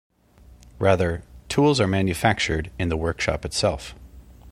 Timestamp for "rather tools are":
0.79-1.85